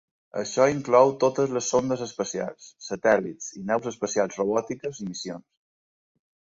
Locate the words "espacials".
2.07-2.71, 3.95-4.43